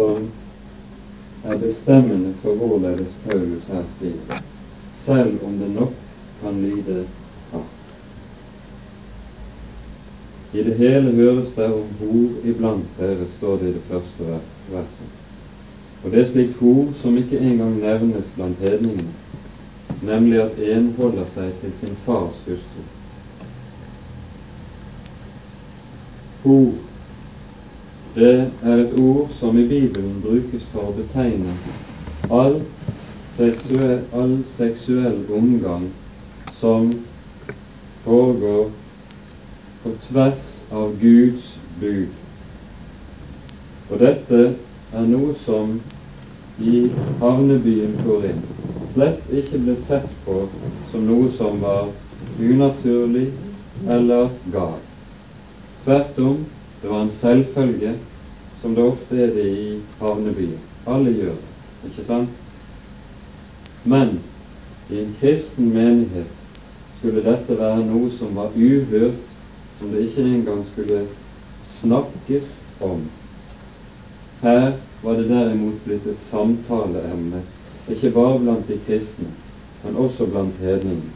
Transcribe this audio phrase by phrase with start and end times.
[0.00, 0.30] som
[1.44, 4.42] er bestemmende for hvorledes Paulus her skriver,
[5.04, 5.92] selv om det nok
[6.42, 7.06] kan lyde
[7.52, 7.64] hardt.
[10.52, 14.24] I det hele høres det om hor iblant dere, står det i det første
[14.70, 15.16] verset.
[16.04, 19.12] Og det er slikt hor som ikke engang nevnes blant hedningene,
[20.02, 22.86] nemlig at en holder seg til sin fars hustru.
[26.44, 26.72] Hor,
[28.14, 31.54] det er et ord som i Bibelen brukes for å betegne
[32.30, 32.60] all
[33.36, 35.86] seksuell, all seksuell omgang
[36.60, 36.90] som
[38.04, 38.70] foregår
[39.82, 42.10] på tvers av Guds bud.
[43.90, 44.42] Og dette
[44.92, 45.78] er noe som
[46.60, 48.42] i havnebyen Korin
[48.94, 50.42] slett ikke ble sett på
[50.90, 51.88] som noe som var
[52.40, 53.28] unaturlig
[53.88, 54.88] eller galt.
[55.84, 56.40] Tvert om,
[56.82, 57.94] det var en selvfølge,
[58.62, 60.58] som det ofte er det i havnebyen.
[60.86, 62.28] Alle gjør det, ikke sant?
[63.84, 64.18] Men
[64.90, 66.36] i en kristen menighet
[66.98, 69.20] skulle dette være noe som var uhørt,
[69.78, 71.06] som det ikke engang skulle
[71.80, 73.08] snakkes om
[74.42, 77.42] her var det derimot blitt et samtaleemne,
[77.88, 79.28] ikke bare blant de kristne,
[79.84, 81.12] men også blant hedningene.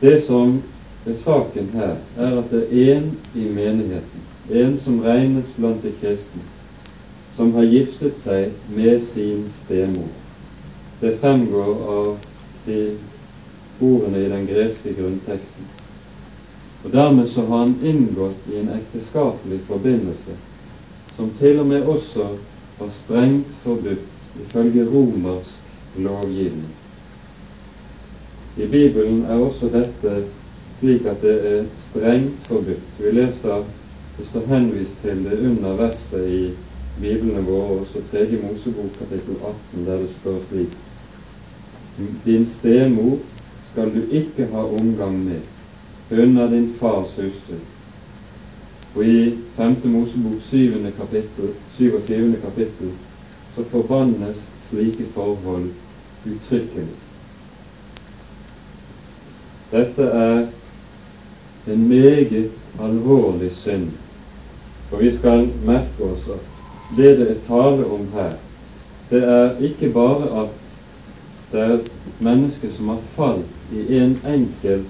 [0.00, 0.62] Det som
[1.06, 5.92] er saken her, er at det er en i menigheten, en som regnes blant de
[6.00, 6.42] kristne,
[7.36, 10.10] som har giftet seg med sin stemor.
[11.00, 12.16] Det fremgår av
[12.66, 12.80] de
[13.80, 15.70] ordene i den greske grunnteksten.
[16.84, 20.36] Og Dermed så har han inngått i en ekteskapelig forbindelse
[21.16, 22.28] som til og med også
[22.78, 24.06] var strengt forbudt
[24.46, 26.70] ifølge romersk lovgivning.
[28.56, 30.24] I Bibelen er også dette
[30.82, 32.86] slik at det er strengt forbudt.
[32.98, 33.62] Vi leser
[34.18, 36.50] det står henvist til det under verset i
[37.00, 38.26] Biblene våre, også 3.
[38.42, 39.36] Mosebok kapittel
[39.74, 40.74] 18, der det står slik
[42.24, 43.18] Din stemor
[43.72, 45.40] skal du ikke ha omgang med,
[46.10, 47.60] hun din fars hustru.
[48.94, 49.76] Og i 5.
[49.84, 50.92] Mosebok 7.
[50.98, 52.36] kapittel, 27.
[52.42, 52.90] kapittel
[53.54, 55.70] så forbannes slike forhold
[56.26, 56.88] uttrykkelig.
[59.72, 60.46] Dette er
[61.66, 62.50] en meget
[62.82, 63.90] alvorlig synd,
[64.92, 66.48] Og vi skal merke oss at
[66.96, 68.32] det det er tale om her,
[69.10, 70.48] det er ikke bare at
[71.52, 71.90] det er et
[72.20, 74.84] menneske som har falt i en enkel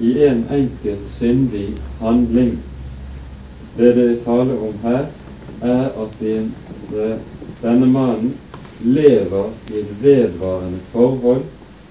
[0.00, 2.58] i en enkel syndig handling.
[3.76, 5.06] Det det er tale om her,
[5.62, 6.22] er at
[7.62, 8.34] denne mannen
[8.80, 11.42] lever i et vedvarende forhold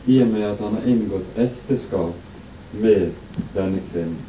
[0.07, 2.30] i og med at han har inngått ekteskap
[2.73, 3.11] med
[3.55, 4.19] denne kvinnen.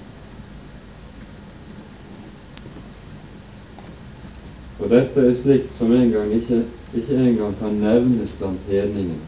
[4.82, 6.64] Og dette er slikt som en gang ikke,
[6.94, 9.20] ikke engang kan nevnes blant hedningene.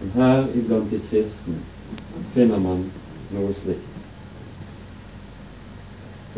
[0.00, 1.60] Men her iblant de kristne
[2.34, 2.82] finner man
[3.34, 3.94] noe slikt.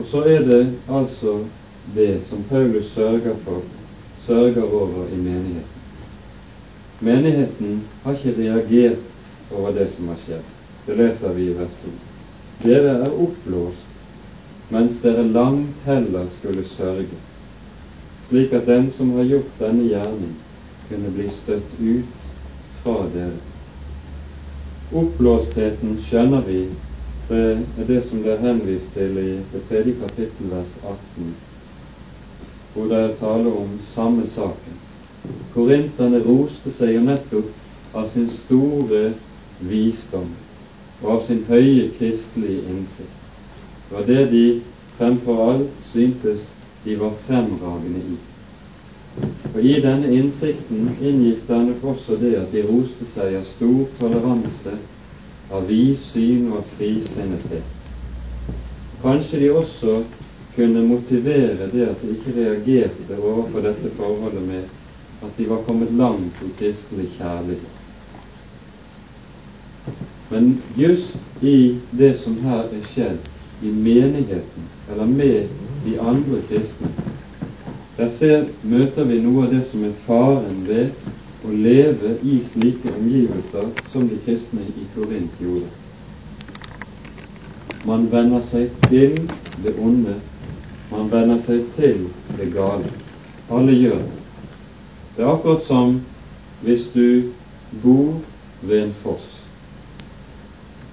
[0.00, 1.38] Og så er det altså
[1.94, 3.64] det som Paulus sørger for,
[4.26, 5.76] sørger over i menigheten.
[7.00, 8.98] Menigheten har ikke reagert
[9.50, 10.59] over det som har skjedd.
[10.86, 11.90] Det leser vi i vers 2.
[12.62, 13.86] Dere er oppblåst,
[14.70, 17.20] mens dere langt heller skulle sørge,
[18.28, 20.34] slik at den som har gjort denne gjerning,
[20.88, 22.28] kunne bli støtt ut
[22.82, 23.38] fra dere.
[24.90, 26.60] Oppblåstheten skjønner vi,
[27.30, 27.42] det
[27.78, 31.32] er det som det er henvist til i det tredje kapittel, vers 18,
[32.74, 34.78] hvor det er tale om samme saken.
[35.54, 39.10] Korinterne roste seg jo nettopp av sin store
[39.62, 40.30] visdom
[41.02, 43.16] og av sin høye kristelige innsikt.
[43.88, 44.44] Det var det de
[44.98, 46.44] fremfor alt syntes
[46.84, 48.18] de var fremragende i.
[49.54, 53.82] Og I denne innsikten inngikk det nok også det at de roste seg av stor
[53.98, 54.76] toleranse,
[55.50, 57.76] av vidsyn og av frisinnethet.
[59.02, 59.96] Kanskje de også
[60.54, 65.92] kunne motivere det at de ikke reagerte overfor dette forholdet med at de var kommet
[65.96, 67.79] langt i kristelig kjærlighet.
[70.30, 73.18] Men just i det som her er skjedd
[73.62, 75.48] i menigheten, eller med
[75.84, 76.90] de andre kristne,
[77.96, 80.94] der ser, møter vi noe av det som er faren ved
[81.44, 85.68] å leve i slike omgivelser som de kristne i Korint gjorde.
[87.84, 89.18] Man venner seg til
[89.64, 90.14] det onde,
[90.92, 92.06] man venner seg til
[92.38, 92.88] det gale.
[93.50, 94.16] Alle gjør det.
[95.16, 95.98] Det er akkurat som
[96.64, 97.32] hvis du
[97.82, 98.20] bor
[98.62, 99.29] ved en foss.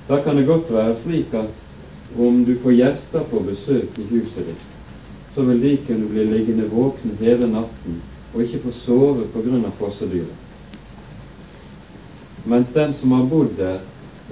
[0.08, 1.50] Da kan det godt være slik at
[2.20, 4.68] om du får gjester på besøk i huset ditt,
[5.36, 8.00] så vil de kunne bli liggende våkne hele natten
[8.34, 10.38] og ikke få sove av fossedyret.
[12.46, 13.80] Mens den som har bodd der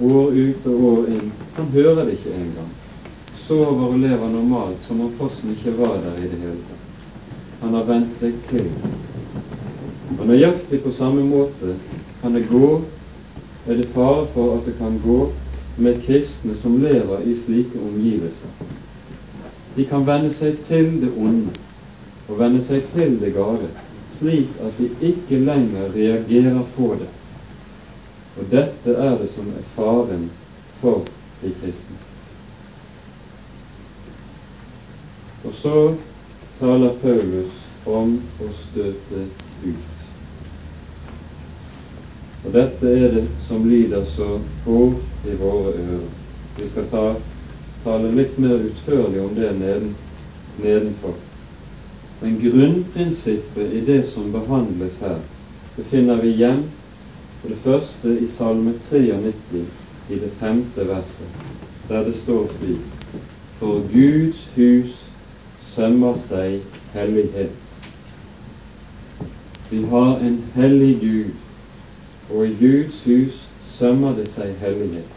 [0.00, 2.72] år ut og år inn, han hører det ikke engang.
[3.46, 6.84] Sover og lever normalt som om fossen ikke var der i det hele tatt.
[7.60, 8.70] Han har vent seg til.
[10.18, 11.76] Og nøyaktig på samme måte
[12.22, 12.80] kan det gå,
[13.68, 15.20] er det fare for at det kan gå
[15.76, 18.48] med kristne som lever i slike omgivelser.
[19.76, 21.52] De kan venne seg til det onde
[22.28, 23.68] og venne seg til det gale,
[24.18, 27.10] slik at de ikke lenger reagerer på det.
[28.36, 30.28] Og dette er det som er faren
[30.80, 31.04] for
[31.42, 32.00] de kristne.
[35.44, 35.82] Og så
[36.58, 39.28] taler Paulus om å støte
[39.62, 39.95] ut.
[42.44, 46.08] Og dette er det som lyder så hårdt i våre ører.
[46.58, 47.04] Vi skal ta,
[47.84, 49.94] tale litt mer utførlig om det neden,
[50.62, 51.16] nedenfor.
[52.20, 55.18] Men grunnprinsippet i det som behandles her,
[55.76, 56.62] det finner vi hjem
[57.40, 59.66] for det første i Salme 93
[60.08, 61.42] i det femte verset,
[61.88, 63.12] der det står slik
[63.58, 64.96] For Guds hus
[65.74, 66.60] sømmer seg
[66.94, 67.52] hellighet.
[69.70, 71.45] Vi har en hellig Gud
[72.30, 73.42] og i Guds hus
[73.78, 75.12] sømmer det seg hellighet.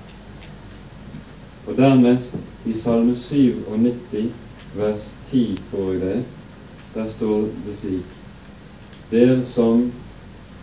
[1.68, 2.36] Og dernest
[2.66, 4.32] i Salme 97
[4.76, 6.24] vers 10, tror jeg det,
[6.94, 8.16] der står det slik
[9.12, 9.92] Dere som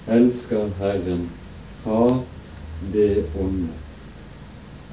[0.09, 1.31] elsker Herren,
[1.85, 2.23] har
[2.93, 3.69] det onde.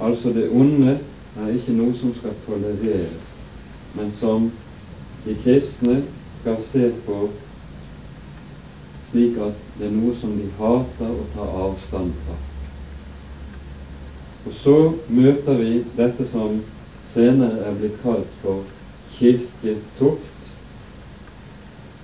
[0.02, 0.98] Altså det onde
[1.38, 3.30] er ikke noe som skal tolereres,
[3.94, 4.50] men som
[5.26, 6.00] de kristne
[6.42, 7.30] skal se på
[9.14, 12.38] slik at det er noe som de hater og tar avstand fra.
[14.44, 14.78] Og så
[15.14, 16.58] møter vi dette som
[17.14, 18.66] senere er blitt kalt for
[19.14, 20.50] kirketukt.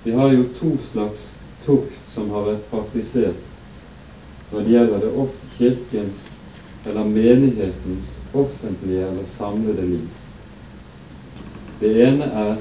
[0.04, 1.26] Vi har jo to slags
[1.66, 3.46] tukt som har vært praktisert
[4.50, 5.26] når det gjelder det
[5.58, 6.22] kirkens
[6.86, 10.06] eller menighetens offentlige eller samlede liv.
[11.80, 12.56] Det ene er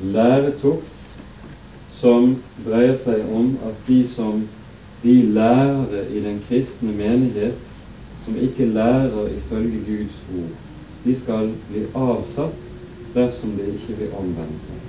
[0.00, 0.88] læretukt,
[2.00, 4.40] som dreier seg om at de som
[5.02, 7.56] de lærere i den kristne menighet
[8.24, 10.54] som ikke lærer ifølge Guds ord,
[11.04, 12.68] de skal bli avsatt
[13.14, 14.80] dersom de ikke vil omvende seg.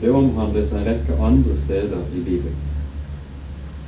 [0.00, 2.60] Det omhandles en rekke andre steder i Bibelen.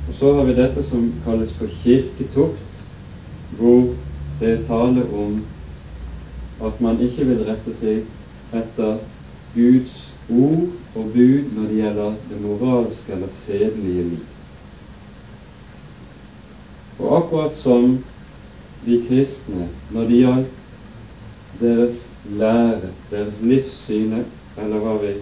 [0.07, 2.83] Og Så har vi dette som kalles for kirketukt,
[3.57, 3.83] hvor
[4.39, 5.39] det er tale om
[6.63, 8.03] at man ikke vil rette seg
[8.53, 8.97] etter
[9.55, 9.95] Guds
[10.29, 14.25] ord og bud når det gjelder det moralske eller sedelige liv.
[16.99, 17.97] Og akkurat som
[18.85, 20.49] de kristne når det gjaldt
[21.61, 22.05] deres
[22.37, 24.23] lære, deres livssyne,
[24.57, 25.13] eller hva vi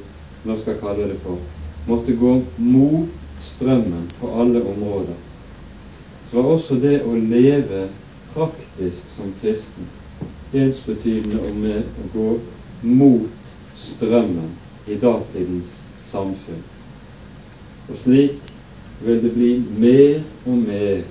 [0.46, 1.40] nå skal kalle det for,
[1.88, 5.18] måtte gå mot strømmen på alle områder,
[6.32, 7.88] så var også det å leve
[8.34, 9.90] praktisk som kristen
[10.54, 12.28] ensbetydende med å gå
[12.82, 14.52] mot strømmen
[14.88, 15.76] i datidens
[16.12, 16.64] samfunn.
[17.90, 18.40] Og slik
[19.06, 19.52] vil det bli
[19.82, 21.02] mer og mer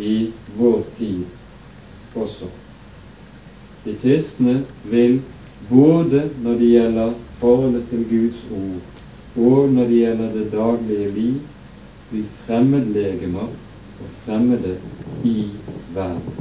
[0.00, 0.14] i
[0.56, 1.24] vår tid
[2.14, 2.50] også.
[3.84, 4.60] De kristne
[4.90, 5.20] vil
[5.70, 8.86] både når det gjelder forholdet til Guds ord,
[9.46, 11.40] og når det gjelder det daglige liv,
[12.10, 14.76] bli fremmedlegemer og fremmede
[15.24, 15.46] i
[15.94, 16.38] verden.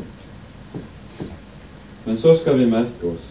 [2.06, 3.30] Men så skal vi merke oss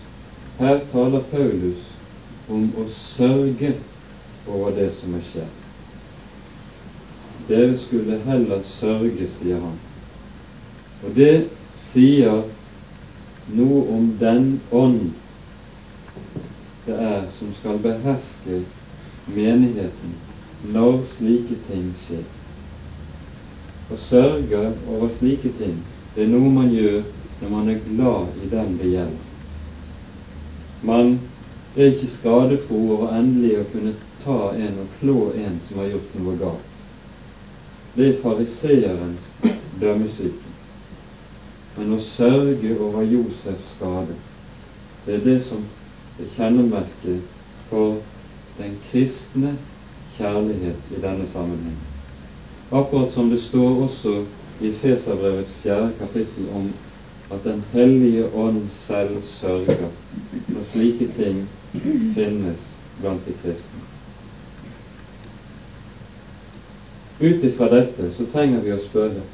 [0.58, 1.87] her taler Paulus
[2.48, 3.74] om å sørge
[4.48, 5.54] over det som er skjedd.
[7.48, 9.76] Dere skulle heller sørge, sier han.
[11.04, 11.48] Og det
[11.90, 12.42] sier
[13.56, 15.12] noe om den ånd
[16.88, 18.62] det er som skal beherske
[19.28, 20.16] menigheten
[20.72, 22.24] når slike ting skjer.
[23.92, 25.76] Å sørge over slike ting,
[26.14, 27.02] det er noe man gjør
[27.40, 29.26] når man er glad i den det gjelder.
[30.88, 31.18] Man
[31.84, 33.94] er ikke skadefro over endelig å kunne
[34.24, 36.68] ta en og klå en som har gjort noe galt.
[37.94, 39.28] Det er fariseerens
[39.80, 40.54] dømmesyke.
[41.76, 44.16] Men å sørge over Josefs skade,
[45.06, 45.62] det er det som
[46.18, 47.22] er kjennemerket
[47.70, 48.00] for
[48.58, 49.54] den kristne
[50.16, 51.86] kjærlighet i denne sammenhengen.
[52.70, 54.16] Akkurat som det står også
[54.60, 56.72] i Feserbrevets fjerde kapittel om
[57.30, 59.88] at Den hellige ånd selv sørger
[60.48, 61.48] når slike ting
[62.14, 62.60] finnes
[63.00, 63.82] blant de kristne.
[67.20, 69.26] Ut ifra dette så trenger vi å spørre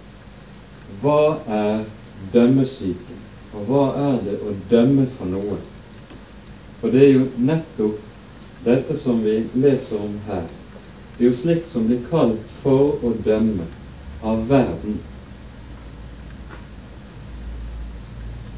[1.03, 1.85] hva er
[2.33, 3.23] dømmesyken,
[3.55, 5.59] og hva er det å dømme for noe?
[6.81, 8.01] For det er jo nettopp
[8.65, 10.47] dette som vi leser om her,
[11.17, 13.69] det er jo slikt som blir kalt for å dømme
[14.25, 14.99] av verden.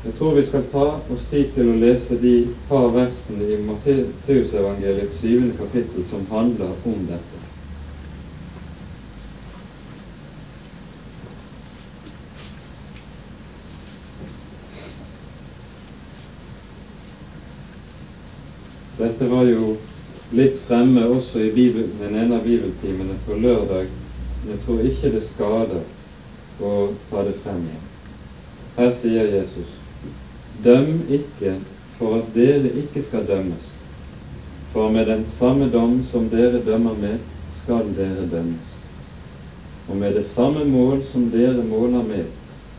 [0.07, 2.35] Jeg tror vi skal ta oss tid til å lese de
[2.69, 7.41] par versene i Matteusevangeliets syvende kapittel som handler om dette.
[19.01, 19.73] Dette var jo
[20.39, 23.91] litt fremme også i Bibel, den ene av bibeltimene på lørdag.
[24.45, 25.83] Men jeg tror ikke det skader
[26.63, 26.77] å
[27.11, 27.91] ta det frem igjen.
[28.79, 29.75] Her sier Jesus
[30.65, 31.55] Døm ikke
[31.99, 33.65] for at dere ikke skal dømmes.
[34.73, 37.19] For med den samme dom som dere dømmer med,
[37.63, 38.73] skal dere dømmes.
[39.89, 42.25] Og med det samme mål som dere måler med,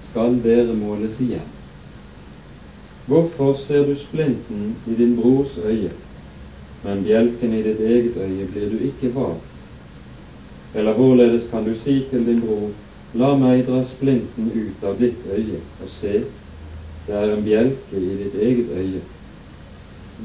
[0.09, 1.53] skal dere måles igjen.
[3.07, 5.91] Hvorfor ser du splinten i din brors øye,
[6.83, 9.37] men bjelken i ditt eget øye blir du ikke var.
[10.75, 12.69] Eller hvorledes kan du si til din bror,
[13.13, 16.19] la meg dra splinten ut av ditt øye, og se,
[17.07, 19.01] det er en bjelke i ditt eget øye.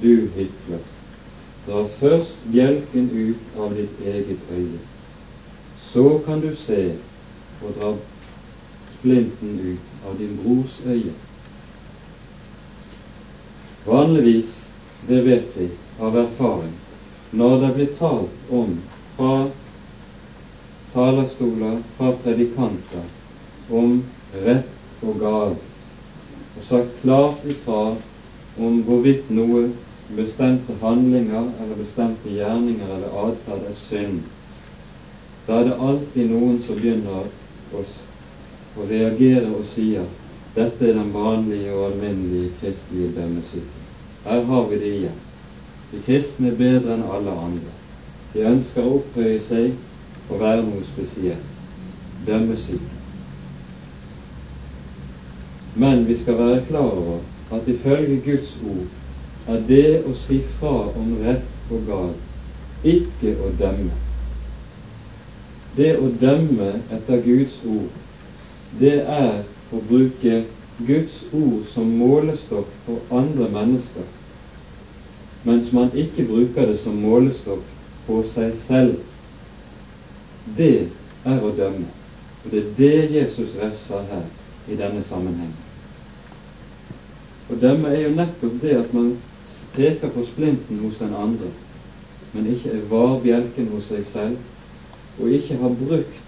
[0.02, 0.82] Du hykler,
[1.66, 4.80] dra først bjelken ut av ditt eget øye.
[5.92, 6.94] Så kan du se
[7.62, 7.94] og dra
[8.98, 11.14] splinten ut av din brors øye.
[13.86, 14.54] Vanligvis,
[15.08, 15.68] det vet vi,
[16.00, 16.72] av erfaring
[17.32, 18.72] når det blir talt om
[19.16, 19.34] fra
[20.92, 23.06] talerstoler, fra predikanter,
[23.70, 24.02] om
[24.44, 25.71] rett og galt,
[26.56, 27.96] og sagt klart ifra
[28.58, 29.66] om hvorvidt noe
[30.16, 34.20] bestemte handlinger eller bestemte gjerninger eller atferd er synd.
[35.46, 37.28] Da er det alltid noen som begynner
[37.72, 37.84] å,
[38.88, 40.06] reagere og sier
[40.54, 43.84] dette er den vanlige og alminnelige kristelige dømmesyken.
[44.24, 45.20] Her har vi det igjen.
[45.92, 47.76] De kristne er bedre enn alle andre.
[48.32, 49.76] De ønsker å opphøye seg
[50.30, 51.52] og være noe spesielt.
[52.26, 53.01] Dømmesyke.
[55.74, 57.18] Men vi skal være klar over
[57.52, 58.86] at ifølge Guds ord
[59.48, 64.00] er det å si fra om rett og galt ikke å dømme.
[65.76, 67.94] Det å dømme etter Guds ord,
[68.80, 70.42] det er å bruke
[70.86, 74.10] Guds ord som målestokk for andre mennesker
[75.44, 77.64] mens man ikke bruker det som målestokk
[78.06, 79.00] på seg selv.
[80.58, 80.86] Det
[81.26, 81.88] er å dømme.
[82.44, 84.28] Og det er det Jesus refser her
[84.68, 85.52] i denne sammenheng.
[87.50, 89.16] Å dømme er jo nettopp det at man
[89.74, 91.50] peker på splinten hos den andre,
[92.32, 94.38] men ikke er var bjelken hos seg selv,
[95.18, 96.22] og ikke har brukt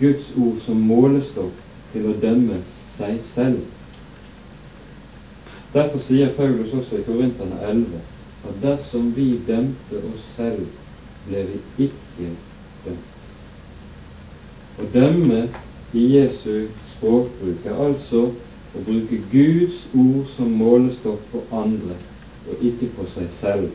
[0.00, 1.60] Guds ord som målestokk
[1.92, 2.58] til å dømme
[2.96, 3.60] seg selv.
[5.74, 8.02] Derfor sier Paulus også i Korinterne 11
[8.44, 10.66] at dersom vi dømte oss selv,
[11.26, 12.32] ble vi ikke
[12.84, 13.12] dømt.
[14.78, 15.40] Å dømme
[15.94, 18.22] i Jesu språkbruk er altså
[18.74, 21.98] å bruke Guds ord som målestokk på andre,
[22.48, 23.68] og ikke på seg selv.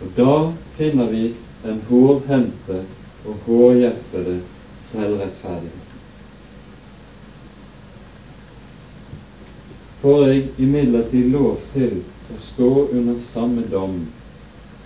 [0.00, 0.34] Og da
[0.78, 1.28] finner vi
[1.62, 2.82] den hårhendte
[3.28, 4.40] og hårhjertede
[4.90, 5.90] selvrettferdighet.
[10.00, 11.98] får jeg imidlertid lov til
[12.32, 13.98] å stå under samme dom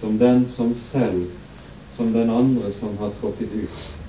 [0.00, 1.28] som den som selv,
[1.96, 4.03] som den andre som har tråkket ut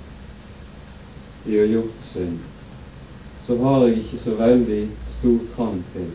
[1.46, 2.40] i å gjort synd,
[3.46, 4.84] så har jeg ikke så veldig
[5.20, 6.08] stor trang til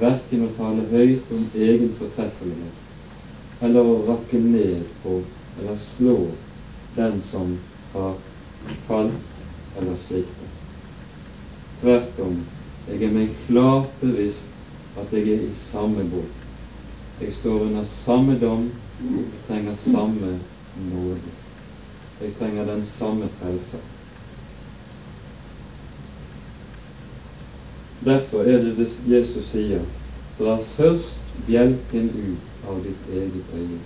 [0.00, 5.18] verken å tale høyt om egen fortreffelighet eller å rakke ned på
[5.60, 6.16] eller slå
[6.96, 7.58] den som
[7.92, 8.14] har
[8.86, 10.56] falt eller sviktet.
[11.80, 12.40] Tvert om
[12.88, 16.40] jeg er meg klart bevisst at jeg er i samme båt.
[17.20, 18.70] Jeg står under samme dom,
[19.04, 20.32] jeg trenger samme
[20.90, 21.34] nåde.
[22.20, 23.84] Jeg trenger den samme frelser.
[28.04, 29.82] Derfor er det det Jesus sier
[30.38, 33.80] dra først bjelken ut av ditt eget øye.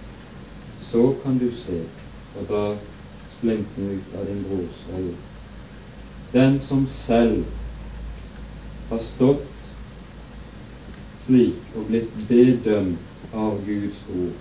[0.91, 1.81] Så kan du se
[2.39, 2.77] og dra
[3.39, 5.17] splinten ut av din brors øye.
[6.33, 7.43] Den som selv
[8.91, 9.51] har stått
[11.27, 14.41] slik og blitt bedømt av Guds ord.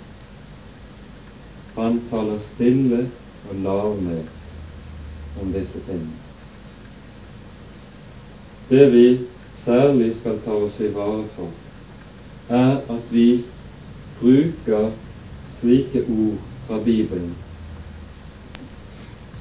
[1.75, 3.05] Han taler stille
[3.49, 4.21] og larme
[5.41, 6.19] om disse tingene.
[8.69, 9.07] Det vi
[9.65, 11.49] særlig skal ta oss i vare for,
[12.49, 13.43] er at vi
[14.19, 14.91] bruker
[15.59, 17.33] slike ord fra Bibelen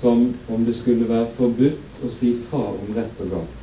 [0.02, 3.58] som om det skulle være forbudt å si fra om rett og galt.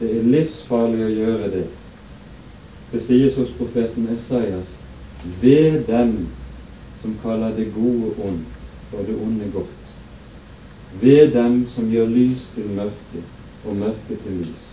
[0.00, 1.62] Det er livsfarlig å gjøre det.
[2.90, 4.74] Det sies hos profeten Esaias
[5.40, 6.12] ved dem
[7.00, 9.96] som kaller det gode ondt og det onde godt.
[11.00, 13.24] Ved dem som gjør lys til mørke
[13.64, 14.71] og mørke til lys.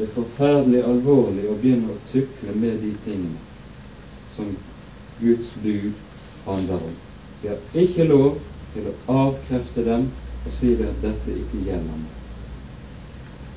[0.00, 3.42] Det er forferdelig alvorlig å begynne å tukle med de tingene
[4.32, 4.54] som
[5.20, 5.98] Guds bud
[6.46, 6.94] handler om.
[7.42, 8.38] Vi har ikke lov
[8.72, 10.06] til å avkrefte dem
[10.46, 12.16] og si at dette ikke gjelder meg.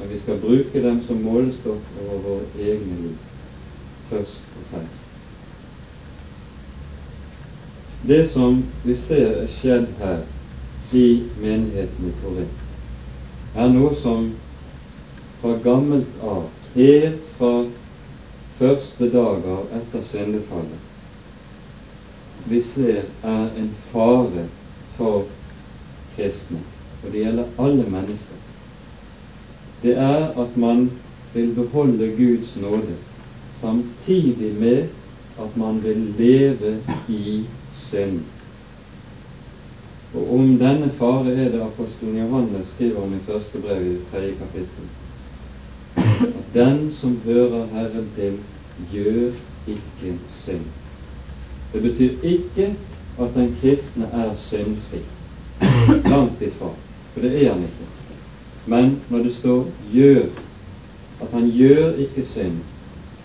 [0.02, 3.18] Men vi skal bruke dem som målestokk over våre egne liv,
[4.12, 5.10] først og fremst.
[8.04, 10.26] Det som vi ser er skjedd her
[10.92, 11.08] i
[11.40, 12.64] menigheten i Korint,
[13.56, 14.34] er noe som
[15.44, 17.66] fra gammelt av, helt fra
[18.56, 20.86] første dager etter syndefallet,
[22.48, 24.46] vi ser er en fare
[24.96, 25.26] for
[26.16, 26.62] kristne,
[27.02, 28.40] og det gjelder alle mennesker,
[29.84, 30.88] det er at man
[31.34, 32.96] vil beholde Guds nåde
[33.60, 34.88] samtidig med
[35.44, 36.78] at man vil leve
[37.12, 37.44] i
[37.90, 38.22] synd.
[40.16, 44.36] Og om denne fare er det apostelen Johannes skriver om i første brev i tredje
[44.40, 44.92] kapittel.
[46.54, 48.38] Den som hører Herren til,
[48.92, 49.32] gjør
[49.68, 50.66] ikke synd.
[51.74, 52.76] Det betyr ikke
[53.20, 55.02] at den kristne er syndfri.
[56.06, 56.70] Langt ifra.
[57.14, 57.88] For det er han ikke.
[58.66, 60.30] Men når det står 'gjør',
[61.22, 62.58] at han gjør ikke synd,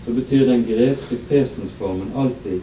[0.05, 2.61] så betyr den greske presensformen alltid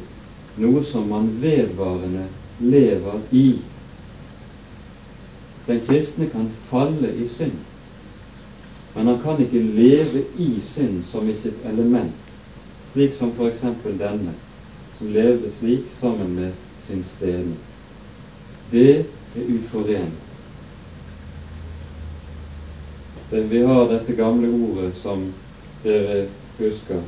[0.56, 2.24] noe som man vedvarende
[2.60, 3.60] lever i.
[5.66, 7.58] Den kristne kan falle i synd,
[8.96, 12.14] men han kan ikke leve i synd som i sitt element,
[12.92, 13.60] slik som f.eks.
[13.84, 14.32] denne,
[14.98, 16.52] som levde slik sammen med
[16.86, 17.58] sin stene.
[18.70, 19.04] Det
[19.36, 20.22] er uforenlig.
[23.50, 25.26] Vi har dette gamle ordet som
[25.84, 26.26] dere
[26.58, 27.04] husker.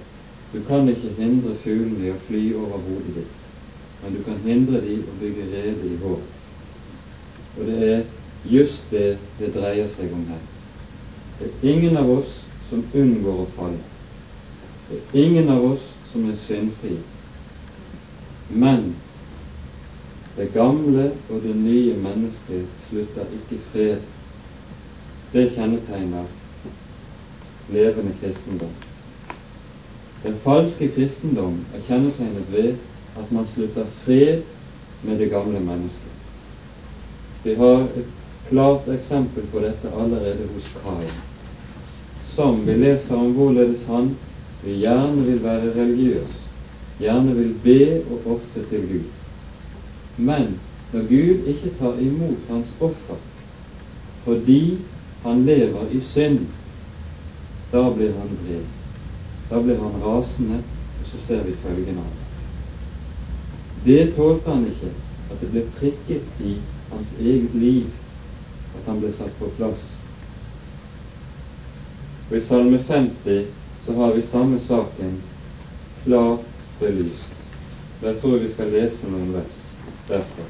[0.53, 3.49] Du kan ikke hindre fuglene i å fly over hodet ditt,
[4.03, 6.37] men du kan hindre dem å bygge rede i håret.
[7.57, 8.07] Og det er
[8.45, 10.45] just det det dreier seg om her.
[11.39, 12.33] Det er ingen av oss
[12.69, 13.85] som unngår å falle.
[14.89, 16.97] Det er ingen av oss som er syndfri.
[18.49, 18.95] Men
[20.37, 24.05] det gamle og det nye mennesket slutter ikke fred.
[25.33, 26.29] Det kjennetegner
[27.69, 28.75] levende kristendom.
[30.23, 32.71] Den falske kristendom er kjennetegnet ved
[33.19, 34.47] at man slutter fred
[35.03, 36.15] med det gamle mennesket.
[37.45, 38.15] Vi har et
[38.49, 41.19] klart eksempel på dette allerede hos Kain,
[42.39, 44.13] som vi leser om hvorledes han
[44.63, 46.37] vi gjerne vil være religiøs,
[47.01, 47.81] gjerne vil be
[48.13, 49.09] og ofre til Gud.
[50.23, 50.55] Men
[50.93, 53.19] når Gud ikke tar imot hans offer
[54.23, 54.79] fordi
[55.25, 56.39] han lever i synd,
[57.73, 58.65] da blir han vred.
[59.51, 60.63] Da blir han rasende,
[61.01, 62.27] og så ser vi følgende av det.
[63.91, 64.95] Det tålte han ikke,
[65.31, 66.59] at det ble prikket i
[66.93, 67.89] hans eget liv,
[68.77, 69.98] at han ble satt på plass.
[72.31, 73.47] Og I Salme 50
[73.87, 75.23] så har vi samme saken
[76.05, 76.41] klart
[76.81, 77.33] belyst.
[78.03, 79.63] Jeg tror vi skal lese noen vers
[80.11, 80.45] derfra.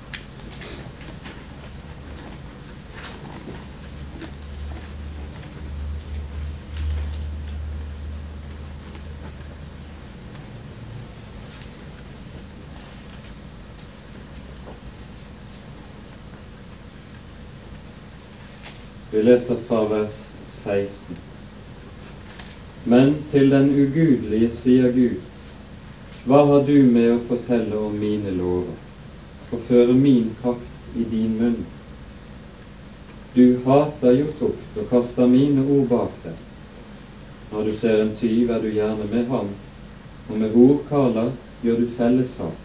[19.12, 20.21] Vi leser fra vers
[20.64, 21.28] 16.
[22.88, 25.24] Men til den ugudelige sier Gud,
[26.29, 28.77] hva har du med å fortelle om mine lover?
[29.53, 31.64] og føre min kraft i din munn.
[33.35, 36.44] Du hater jo tukt og kaster mine ord bak deg.
[37.53, 39.53] Når du ser en tyv, er du gjerne med ham,
[40.29, 41.31] og med horkarler
[41.64, 42.64] gjør du fellessak.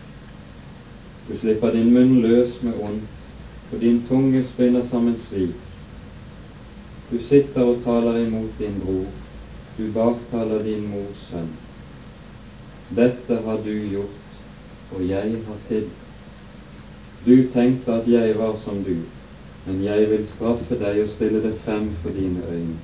[1.29, 3.19] Du slipper din munn løs med ondt,
[3.71, 5.55] og din tunge spinner sammen svik.
[7.12, 9.07] Du sitter og taler imot din bror,
[9.77, 11.49] du baktaler din mors sønn.
[12.93, 14.33] Dette har du gjort,
[14.93, 15.89] og jeg har tidd.
[17.25, 18.95] Du tenkte at jeg var som du,
[19.65, 22.75] men jeg vil straffe deg og stille det frem for dine øyne.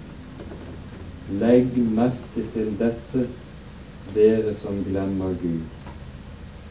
[1.42, 3.28] Legg merke til dette,
[4.16, 5.68] dere som glemmer Gud,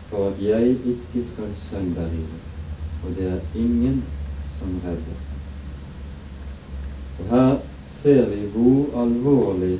[0.08, 2.40] for at jeg ikke skal sønderrive,
[3.04, 4.02] og det er ingen
[4.58, 5.20] som redder.
[7.18, 7.56] Og Her
[8.02, 9.78] ser vi hvor alvorlig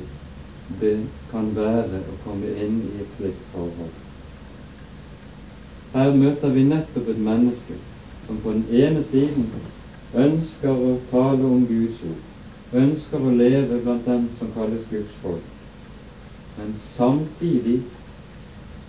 [0.77, 0.97] det
[1.31, 3.95] kan være å komme inn i et slikt forhold.
[5.93, 7.77] Her møter vi nettopp et menneske
[8.27, 9.47] som på den ene siden
[10.13, 12.19] ønsker å tale om Guds ord,
[12.77, 15.47] ønsker å leve blant dem som kalles Guds folk,
[16.59, 17.79] men samtidig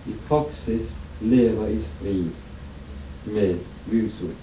[0.05, 2.29] i praksis lever i strid
[3.33, 3.57] med
[3.89, 4.37] Guds ord.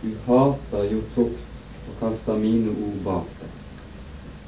[0.00, 1.44] Du hater jo tukt
[1.88, 3.52] og kaster mine ord bak deg.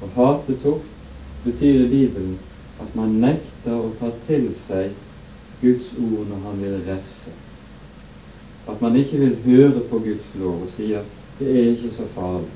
[0.01, 1.00] Å hate tukt
[1.43, 2.39] betyr i Bibelen
[2.81, 4.93] at man nekter å ta til seg
[5.61, 7.33] Guds ord når han vil refse.
[8.69, 11.05] At man ikke vil høre på Guds lov og sier
[11.39, 12.51] det er ikke så farlig.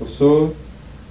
[0.00, 0.32] Og så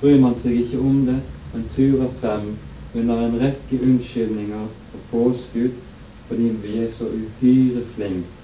[0.02, 1.17] bryr man seg ikke om det,
[1.54, 2.52] men turer frem
[2.94, 5.80] under en rekke unnskyldninger og påskudd
[6.28, 8.38] fordi vi er så uhyre flinke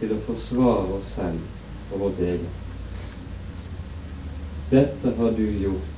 [0.00, 2.62] til å forsvare oss selv og vårt eget.
[4.70, 5.95] Dette har du gjort,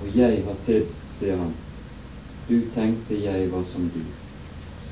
[0.00, 0.84] og jeg har tid,
[1.18, 1.52] sier han.
[2.48, 4.00] Du tenkte jeg var som du.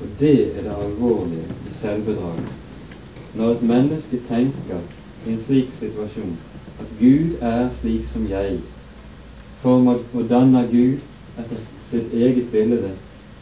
[0.01, 2.51] Og det er det alvorlige i selvbedraget.
[3.35, 4.79] Når et menneske tenker
[5.25, 6.37] i en slik situasjon
[6.79, 8.59] at Gud er slik som jeg,
[9.61, 11.01] former og danner Gud
[11.39, 12.93] etter sitt eget bilde,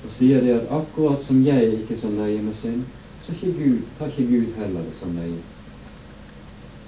[0.03, 2.83] og sier det at akkurat som jeg ikke er så nøye med synd,
[3.25, 5.39] så ikke Gud, tar ikke Gud heller det så nøye.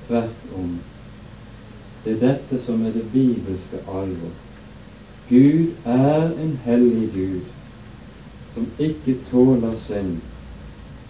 [0.07, 0.77] Tvert om.
[2.05, 4.37] Det er dette som er det bibelske alvor.
[5.29, 7.41] Gud er en hellig Gud
[8.53, 10.15] som ikke tåler synd.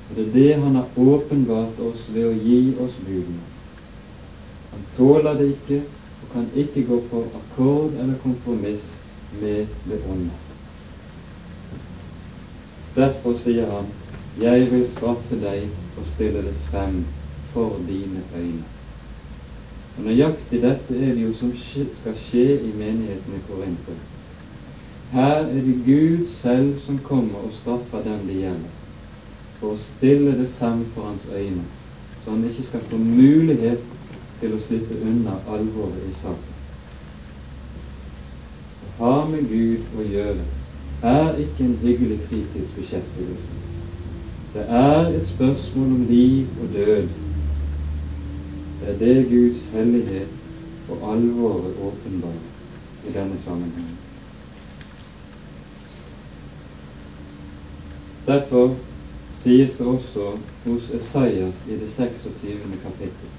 [0.09, 3.45] Og det er det Han har åpenbart oss ved å gi oss budene.
[4.71, 5.81] Han tåler det ikke
[6.21, 8.89] og kan ikke gå på akkord eller kompromiss
[9.41, 10.35] med det onde.
[12.95, 13.85] Derfor sier han,
[14.39, 17.05] 'Jeg vil straffe deg og stille det frem
[17.53, 18.78] for dine øyne'.
[19.99, 23.97] Og Nøyaktig dette er det jo som skal skje i menigheten i Korinter.
[25.11, 28.71] Her er det Gud selv som kommer og straffer den det gjelder,
[29.59, 31.67] for å stille det frem for hans øyne,
[32.23, 33.83] så han ikke skal få mulighet
[34.39, 36.57] til å slippe unna alvoret i saken.
[38.87, 40.45] Å ha med Gud å gjøre
[41.03, 43.63] er ikke en hyggelig fritidsbeskjeftigelse.
[44.53, 47.17] Det er et spørsmål om liv og død.
[48.79, 50.27] Det er det Guds hellighet
[50.89, 53.97] og alvoret åpenbart i denne sammenhengen.
[58.27, 58.75] Derfor
[59.43, 60.31] sies det også
[60.65, 62.57] hos Esaias i det 26.
[62.83, 63.29] kapittel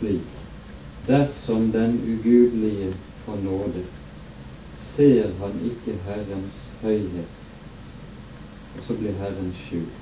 [0.00, 0.20] slik
[1.06, 3.84] dersom den ugudelige får nåde,
[4.96, 7.32] ser han ikke Herrens høyhet,
[8.78, 9.99] og så blir Herren skjult.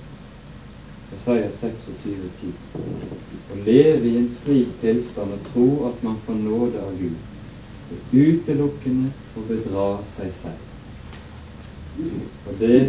[1.13, 2.53] Jesaja 26, 10.
[3.53, 7.17] Å leve i en slik tilstand og tro at man får nåde av Gud,
[7.89, 10.65] er utelukkende å bedra seg selv.
[12.47, 12.81] Og det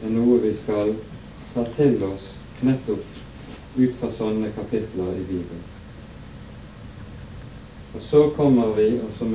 [0.00, 0.94] er noe vi skal
[1.54, 2.30] ta til oss
[2.62, 3.02] nettopp
[3.76, 5.64] ut fra sånne kapitler i Bibelen.
[7.94, 9.26] Og så kommer vi også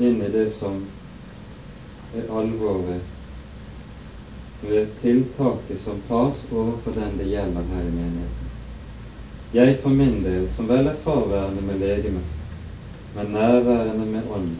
[0.00, 0.84] inn i det som
[2.16, 3.19] er alvoret
[4.62, 8.50] ved tiltaket som tas overfor den det gjelder her i menigheten.
[9.54, 12.20] Jeg for min del, som vel er fraværende med legeme,
[13.16, 14.50] men nærværende med ånd,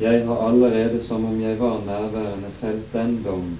[0.00, 3.58] jeg har allerede som om jeg var nærværende, felt den dom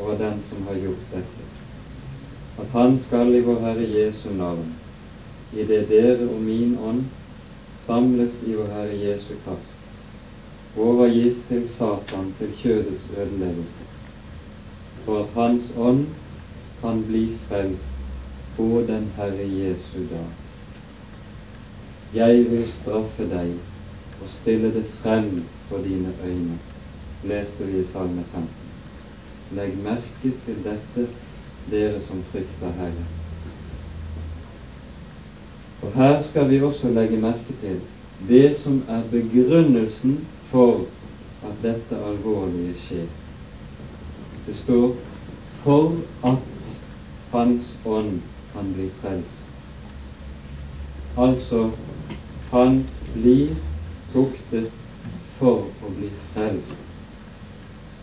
[0.00, 1.44] over den som har gjort dette.
[2.58, 4.74] At Han skal i vår Herre Jesu navn,
[5.52, 7.04] i det dere og min ånd
[7.86, 9.74] samles i vår Herre Jesu kraft,
[10.76, 13.84] overgis til Satan til kjødets ødeleggelse,
[15.06, 16.06] for at Hans ånd
[16.80, 17.92] kan bli frelst
[18.56, 20.30] på den Herre Jesu dag.
[22.14, 23.52] Jeg vil straffe deg
[24.20, 26.58] og stille det frem for dine øyne,
[27.22, 28.48] leste vi i Salme 15.
[29.58, 31.06] Legg merke til dette
[31.70, 33.06] dere som frykter Herre.
[35.82, 37.78] Og her skal vi også legge merke til
[38.28, 40.18] det som er begrunnelsen
[40.50, 40.86] for
[41.46, 43.06] at dette alvorlige skjer.
[44.46, 44.96] Det står
[45.62, 46.38] 'for at
[47.32, 49.42] Hans ånd kan bli frelst'.
[51.16, 51.70] Altså
[52.50, 53.54] han blir
[54.12, 54.70] tuktet
[55.38, 56.76] for å bli frelst.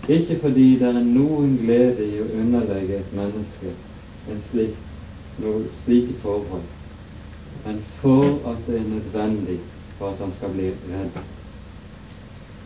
[0.10, 3.72] Ikke fordi det er noen glede i å underlegge et menneske
[4.32, 4.76] en slik,
[5.38, 6.68] noe, slike forhold,
[7.66, 9.60] men for at det er nødvendig
[9.98, 11.24] for at han skal bli redd.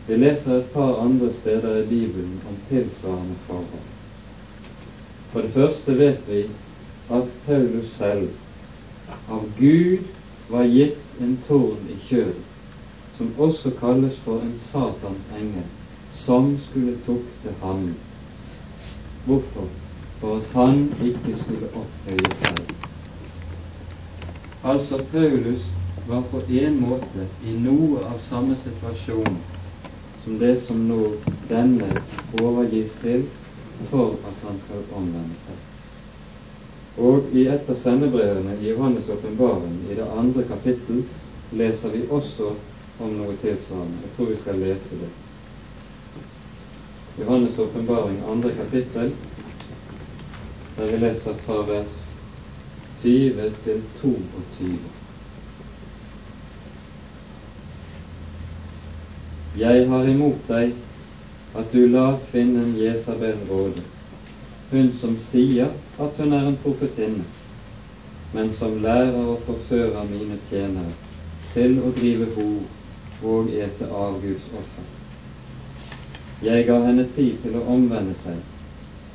[0.08, 3.88] Vi leser et par andre steder i Bibelen om tilsvarende forhold.
[5.32, 6.38] For det første vet vi
[7.10, 8.30] at Paulus selv
[9.28, 10.06] av Gud
[10.48, 12.46] var gitt en tårn i kjødet,
[13.18, 15.68] som også kalles for en Satans engel
[16.22, 17.84] som skulle tukte ham.
[19.26, 19.68] Hvorfor?
[20.20, 22.64] For at han ikke skulle opphøye seg.
[24.64, 25.68] Altså Paulus
[26.08, 29.36] var på en måte i noe av samme situasjon
[30.24, 31.02] som det som nå
[31.48, 31.88] denne
[32.42, 33.26] overgis til
[33.90, 35.64] for at han skal omvende seg.
[36.98, 41.04] Og i et av sendebrevene i Johannes' åpenbaring, i det andre kapittel,
[41.52, 42.50] leser vi også
[42.98, 44.02] om noe tilsvarende.
[44.02, 45.10] Jeg tror vi skal lese det.
[47.20, 49.14] Johannes' åpenbaring, andre kapittel,
[50.76, 51.98] der vi leser fra vers
[53.02, 54.97] 20 til 22.
[59.58, 60.74] Jeg har imot deg
[61.58, 63.82] at du lar kvinnen Jesabel råde,
[64.70, 67.24] hun som sier at hun er en profetinne,
[68.36, 70.92] men som lærer og forfører mine tjenere
[71.54, 74.86] til å drive hor og ete avgudsoffer.
[76.44, 78.38] Jeg ga henne tid til å omvende seg,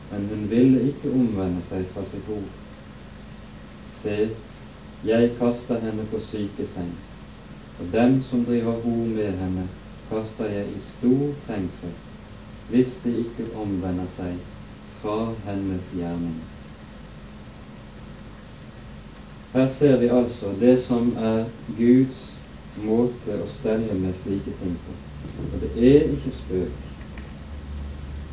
[0.09, 2.43] men hun ville ikke omvende seg fra sitt hor.
[4.01, 4.17] Se,
[5.07, 6.91] jeg kaster henne på sykeseng,
[7.79, 9.69] og dem som driver hor med henne,
[10.13, 11.93] kaster jeg i stor trengsel,
[12.69, 14.35] hvis det ikke omvender seg
[15.01, 16.35] fra hennes gjerning.
[19.53, 21.43] Her ser vi altså det som er
[21.77, 22.21] Guds
[22.85, 24.95] måte å stelle med slike ting på.
[25.49, 26.87] Og det er ikke spøk.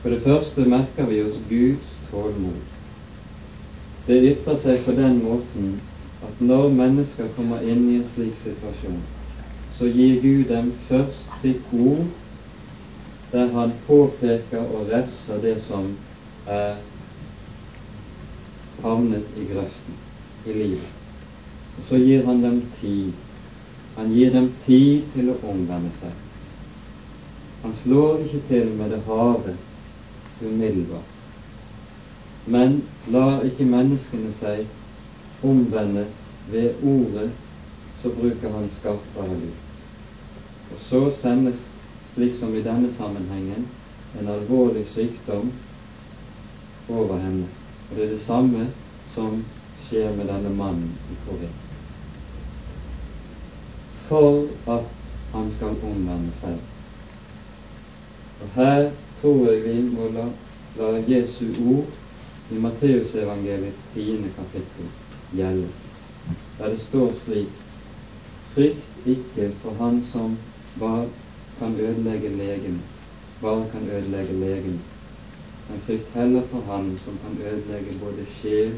[0.03, 2.61] For det første merker vi oss Guds tålmod.
[4.07, 5.75] Det ytrer seg på den måten
[6.25, 9.03] at når mennesker kommer inn i en slik situasjon,
[9.77, 12.07] så gir Gud dem først sitt ord,
[13.33, 15.93] der han påpeker og refser det som
[16.47, 16.77] er
[18.83, 19.99] havnet i grøften
[20.47, 20.89] i livet.
[21.79, 23.13] Og så gir han dem tid.
[23.97, 26.13] Han gir dem tid til å omvende seg.
[27.63, 29.57] Han slår ikke til med det harde
[30.41, 31.17] umiddelbart,
[32.47, 32.79] men
[33.13, 36.07] lar ikke menneskene seg omvende
[36.49, 37.29] ved ordet,
[38.01, 39.70] så bruker han skarpere lyd.
[40.71, 41.63] Og så sendes,
[42.15, 43.67] slik som i denne sammenhengen,
[44.21, 45.53] en alvorlig sykdom
[46.89, 47.47] over henne.
[47.91, 48.67] Og det er det samme
[49.15, 49.43] som
[49.87, 51.67] skjer med denne mannen i Korint.
[54.09, 54.87] For at
[55.33, 56.59] han skal omvende seg.
[58.41, 60.27] Og her tror jeg vi må la,
[60.79, 61.91] la Jesu ord
[62.51, 64.89] i Matteusevangeliets tiende kapittel
[65.35, 65.69] gjelde,
[66.59, 67.59] der det står slik
[68.51, 70.33] Frykt ikke for Han som
[70.79, 71.05] hva
[71.59, 72.83] kan ødelegge legen?
[73.41, 74.81] Hva kan ødelegge legen?
[75.69, 78.75] Men frykt heller for Han som kan ødelegge både sjel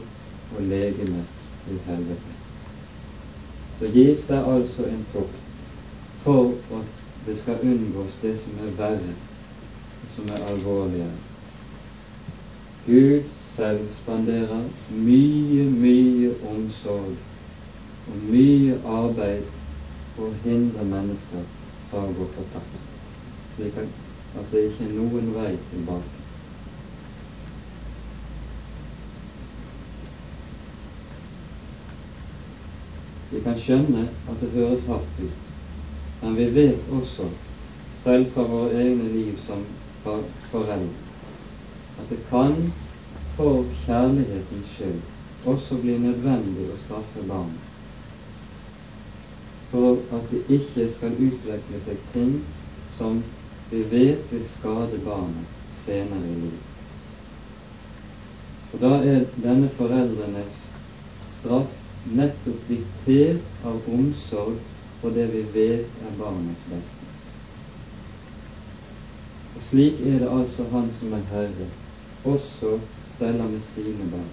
[0.56, 1.24] og legeme
[1.70, 2.32] i helvete.
[3.78, 5.42] Så gis det altså en tukt
[6.22, 6.84] for at
[7.26, 9.14] det skal unngås det som er verre,
[10.16, 11.18] som er alvorligere.
[12.86, 13.22] Gud
[13.56, 17.16] selv spanderer mye, mye omsorg
[18.08, 19.44] og mye arbeid
[20.14, 21.44] for å hindre mennesker
[22.00, 22.76] å gå fortapt,
[23.54, 26.20] slik at det ikke er noen vei tilbake.
[33.32, 35.48] Vi kan skjønne at det høres hardt ut,
[36.22, 37.28] men vi vet også,
[38.04, 39.64] selv fra våre egne liv som
[40.04, 40.88] foreldre,
[41.98, 42.56] at det kan
[43.36, 47.71] for kjærlighetens skyld også bli nødvendig å straffe barnet
[49.72, 52.34] for at det ikke skal utvikle seg ting
[52.98, 53.22] som
[53.70, 55.48] vi vet vil skade barnet
[55.84, 56.68] senere i livet.
[58.72, 60.60] Og da er denne foreldrenes
[61.38, 61.72] straff
[62.04, 64.60] nettopp diktert av omsorg
[65.00, 67.08] for det vi vet er barnets beste.
[69.56, 71.70] Og slik er det altså Han som er Herre,
[72.24, 72.76] også
[73.16, 74.30] steller med sine barn.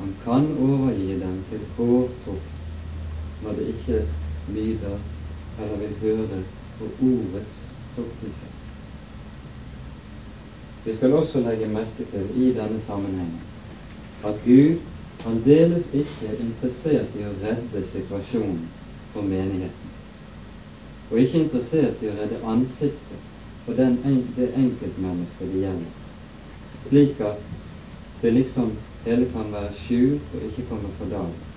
[0.00, 2.53] Han kan overgi dem til hårtukt
[3.44, 4.02] når det ikke
[4.48, 4.98] lyder
[5.58, 6.42] eller vil høre
[6.78, 8.46] på ordets tuktelse.
[10.84, 13.40] Vi skal også legge merke til i denne sammenhengen
[14.24, 14.76] at Gud
[15.20, 18.64] fremdeles ikke er interessert i å redde situasjonen
[19.12, 19.92] for menigheten,
[21.10, 23.30] og ikke interessert i å redde ansiktet
[23.64, 23.96] for den,
[24.36, 25.92] det enkeltmennesket det gjelder,
[26.88, 27.40] slik at
[28.22, 31.53] det liksom hele kan være skjult og ikke komme for dagen.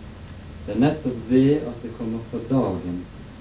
[0.67, 2.97] Det er nettopp ved at det kommer for dagen,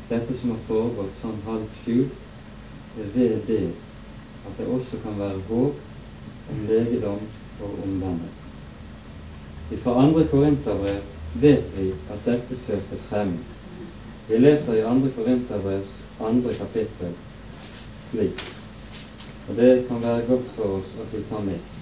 [0.08, 2.20] dette som har foregått sånn halvt skjult,
[2.94, 3.64] det er ved det
[4.46, 7.24] at det også kan være håp om legedom
[7.58, 8.46] og omvendelse.
[9.82, 11.02] Fra andre Korinterbrev
[11.42, 13.34] vet vi at dette førte frem.
[14.28, 17.16] Vi leser i andre Korinterbrevs andre kapittel
[18.12, 18.44] slik,
[19.48, 21.75] og det kan være godt for oss at vi tar med.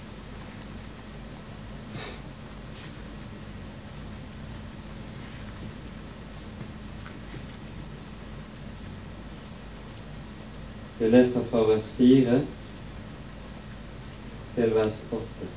[10.97, 12.37] Vi leser fra vers 4
[14.55, 15.47] til vers 8.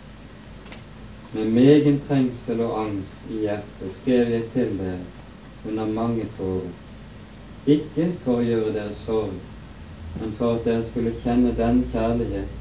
[1.33, 4.99] Med megen trengsel og angst i hjertet skrev jeg til dere
[5.69, 6.73] under mange tårer,
[7.71, 9.37] ikke for å gjøre dere sorg,
[10.17, 12.59] men for at dere skulle kjenne den kjærlighet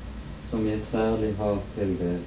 [0.52, 2.22] som jeg særlig har til dere.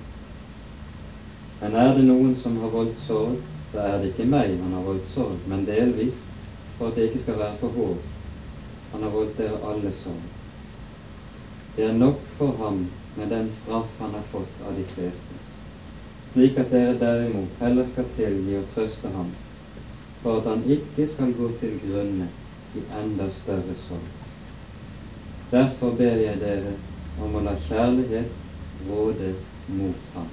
[1.61, 3.39] Men er det noen som har voldt sorg,
[3.71, 6.19] så er det ikke meg han har voldt sorg, men delvis
[6.75, 8.13] for at det ikke skal være for håp.
[8.91, 10.40] Han har voldt dere alle sorg.
[11.77, 15.37] Det er nok for ham med den straff han har fått av de fleste,
[16.33, 19.31] slik at dere derimot heller skal tilgi og trøste ham,
[20.23, 22.29] for at han ikke skal gå til grunne
[22.75, 24.11] i enda større sorg.
[25.51, 26.77] Derfor ber jeg dere
[27.23, 29.35] om å la kjærlighet råde
[29.79, 30.29] mot ham.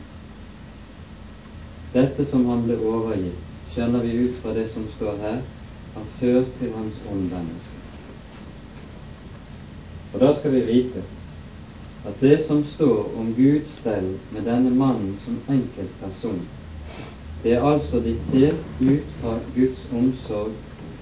[1.94, 5.40] Dette som han ble overgitt, skjønner vi ut fra det som står her,
[5.96, 7.84] har ført til hans omvendelse.
[10.14, 11.04] Og da skal vi vite
[12.08, 16.40] at det som står om Guds stell med denne mannen som enkeltperson,
[17.44, 20.54] det er altså diktert ut fra Guds omsorg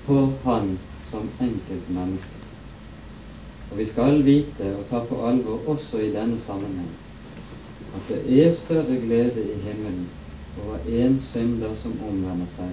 [0.05, 0.77] for han
[1.11, 2.41] som enkeltmenneske.
[3.71, 6.93] Og vi skal vite og ta på alvor også i denne sammenheng
[7.95, 10.07] at det er større glede i himmelen
[10.63, 12.71] over én synder som omvender seg,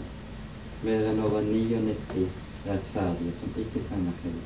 [0.82, 2.26] mer enn over 99
[2.66, 4.40] rettferdige som ikke trenger til.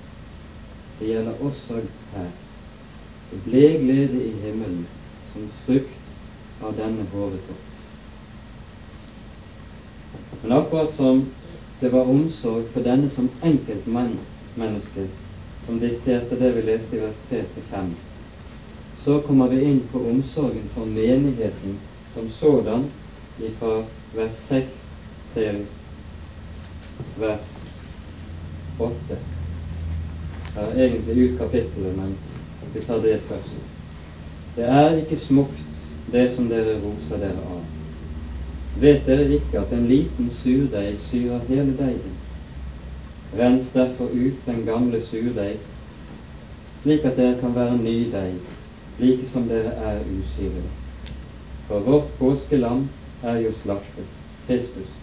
[0.99, 1.81] Det gjelder også
[2.13, 2.35] her.
[3.31, 4.87] Det ble glede i himmelen
[5.33, 7.63] som frukt av denne håretokt.
[10.43, 11.27] Men akkurat som
[11.81, 15.09] det var omsorg for denne som enkeltmenneske
[15.67, 17.91] som dikterte det vi leste i vers 3-5.
[19.05, 21.79] Så kommer vi inn på omsorgen for menigheten
[22.15, 22.87] som sådan
[23.59, 23.83] fra
[24.15, 24.87] vers 6
[25.35, 25.67] til
[27.19, 27.51] vers
[28.79, 29.19] 8.
[30.55, 32.17] Jeg har egentlig ut kapittelet, men
[32.75, 33.57] vi tar det først.
[34.57, 35.65] Det er ikke smukt,
[36.13, 37.63] det som dere roser dere av.
[38.81, 42.15] Vet dere ikke at en liten surdeig syrer hele deigen?
[43.39, 45.59] Rens derfor ut den gamle surdeig,
[46.83, 48.37] slik at dere kan være ny deig,
[48.99, 50.71] like som dere er usyrede.
[51.69, 52.89] For vårt påskelam
[53.23, 54.09] er jo slaktet,
[54.47, 54.95] Kristus.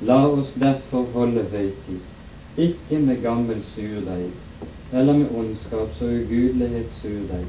[0.00, 2.00] La oss derfor holde høytid,
[2.56, 4.30] ikke med gammel surdeig
[4.92, 7.46] eller med ondskaps- og ugudelighetssurdeig,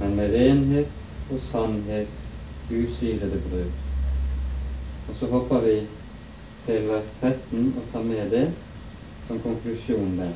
[0.00, 2.26] men med renhets- og sannhets
[2.70, 3.70] usyrede brød.
[5.08, 5.80] Og så hopper vi
[6.66, 8.52] til vers 13 og tar med det
[9.26, 10.32] som konklusjon der.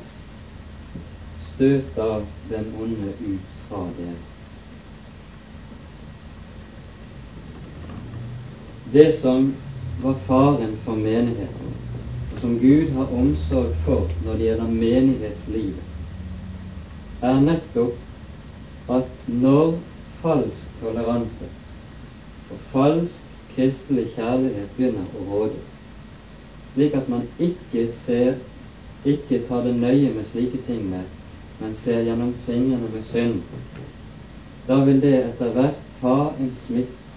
[1.53, 4.15] Støt av den onde ut fra dere.
[8.93, 9.55] Det som
[10.03, 11.73] var faren for menigheten,
[12.33, 15.86] og som Gud har omsorg for når det gjelder menighetslivet,
[17.21, 19.79] er nettopp at når
[20.21, 21.49] falsk toleranse
[22.51, 23.23] og falsk
[23.55, 25.61] kristelig kjærlighet begynner å råde,
[26.73, 28.35] slik at man ikke ser,
[29.05, 31.07] ikke tar det nøye med slike ting med,
[31.59, 33.41] men ser gjennom fingrene med synd,
[34.67, 36.51] da vil det etter hvert ha en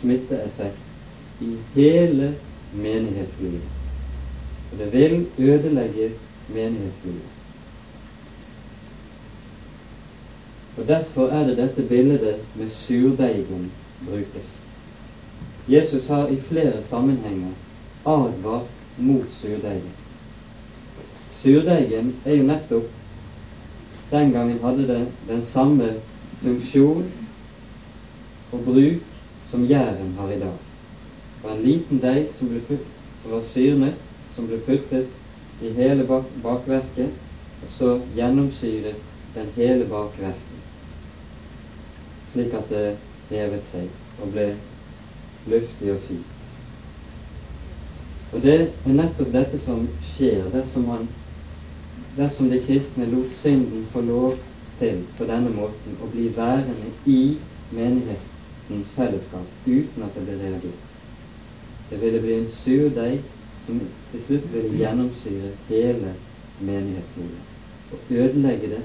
[0.00, 2.32] smitteeffekt i hele
[2.72, 3.76] menighetslivet.
[4.70, 6.12] Og det vil ødelegge
[6.48, 7.39] menighetslivet.
[10.80, 13.72] Og Derfor er det dette bildet med surdeigen
[14.06, 14.48] brukes.
[15.68, 17.50] Jesus har i flere sammenhenger
[18.06, 19.92] advart mot surdeigen.
[21.42, 22.88] Surdeigen er jo nettopp
[24.10, 25.92] Den gangen hadde det den samme
[26.42, 27.04] funksjon
[28.52, 29.04] og bruk
[29.50, 30.56] som gjæren har i dag.
[31.36, 32.88] Det var en liten deig som, ble putt,
[33.22, 33.94] som var syrnet,
[34.34, 37.14] som ble puttet i hele bak bakverket,
[37.62, 38.98] og så gjennomsyret
[39.34, 40.49] den hele bakverket,
[42.32, 42.84] slik at det
[43.30, 43.88] hevet seg
[44.20, 44.46] og ble
[45.50, 46.36] luftig og fint.
[48.30, 51.08] Og det er nettopp dette som skjer dersom, man,
[52.18, 54.36] dersom de kristne lot synden få lov
[54.78, 57.38] til på denne måten å bli værende i
[57.74, 60.86] menighetens fellesskap uten at det blir reagert.
[61.90, 63.18] Det ville bli en surdeig
[63.66, 66.14] som til slutt ville gjennomsyre hele
[66.62, 67.46] menighetslivet
[67.90, 68.80] og ødelegge det,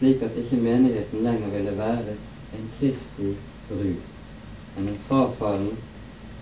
[0.00, 2.16] slik at ikke menigheten lenger ville være
[2.58, 3.36] en kristig
[3.68, 3.96] brud,
[4.76, 5.76] men en frafallen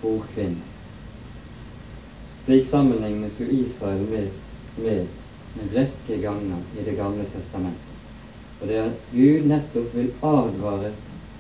[0.03, 0.67] ordkvinne.
[2.45, 4.29] Slik sammenlignes jo Israel med,
[4.77, 5.07] med
[5.61, 7.91] en rekke ganger i Det gamle testamentet.
[8.61, 10.93] Og det er at Gud nettopp vil advare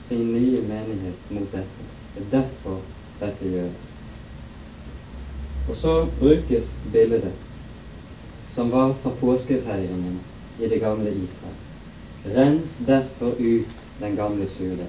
[0.09, 1.87] sin nye menighet mot dette.
[2.14, 2.81] Det er derfor
[3.21, 3.87] dette gjøres.
[5.68, 7.33] Og så brukes bildet
[8.55, 10.21] som var fra påskefeiringen
[10.59, 11.61] i det gamle Israel.
[12.37, 14.86] Rens derfor ut den gamle skjule.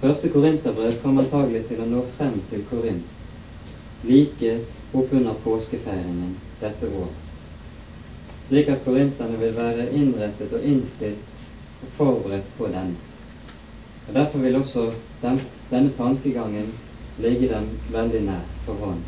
[0.00, 3.16] Første Korinterbrev kom antagelig til å nå frem til Korint
[4.08, 4.52] like
[4.96, 7.10] oppunder påskefeiringen dette år,
[8.48, 12.94] slik at korinterne vil være innrettet og innstilt og forberedt på den.
[14.08, 14.86] Og Derfor vil også
[15.22, 16.72] den, denne tankegangen
[17.20, 19.04] ligge dem veldig nær for hånden.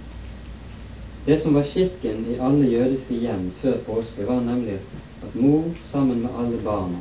[1.27, 4.81] Det som var skikken i alle jødiske hjem før påske, var nemlig
[5.23, 6.99] at mor sammen med alle barna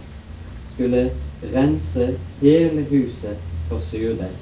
[0.73, 1.09] skulle
[1.43, 3.37] rense hele huset
[3.69, 4.35] for surdeig.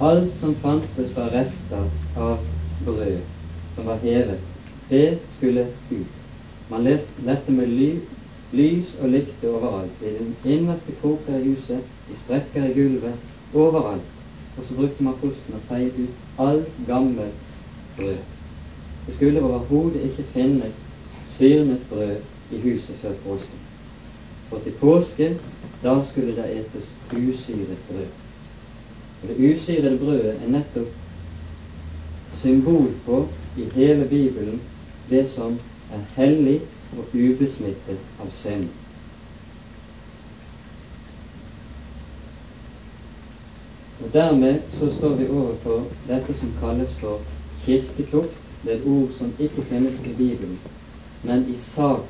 [0.00, 1.86] Alt som fantes var rester
[2.16, 2.38] av
[2.84, 3.18] brød
[3.74, 4.40] som var hevet,
[4.90, 6.20] det skulle ut.
[6.70, 7.90] Man lette med ly,
[8.52, 13.14] lys og lykte overalt, i den innerste kroker i huset, i sprekker i gulvet,
[13.54, 14.10] overalt.
[14.56, 17.54] Og så brukte man kosten og feiet ut alt gammelt
[17.96, 18.22] brød.
[19.06, 20.78] Det skulle overhodet ikke finnes
[21.36, 22.16] syrnet brød
[22.50, 23.58] i huset før påske.
[24.48, 25.38] For til påske,
[25.84, 28.12] da skulle det etes usyret brød.
[29.22, 30.88] Og det usyrede brødet er nettopp
[32.40, 34.60] symbol på i hele Bibelen
[35.10, 35.58] det som
[35.92, 36.60] er hellig
[36.98, 38.68] og ubesmittet av synd.
[44.04, 47.20] Og Dermed så står vi overfor dette som kalles for
[47.64, 50.58] kirketukt, det er et ord som ikke finnes i Bibelen,
[51.22, 52.08] men i sak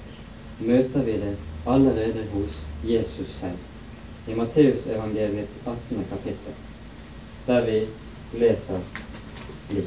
[0.60, 3.58] møter vi det allerede hos Jesus selv.
[4.28, 6.04] I Matteusevangeliets 18.
[6.10, 6.54] kapittel,
[7.46, 7.86] der vi
[8.38, 8.80] leser
[9.66, 9.84] slik.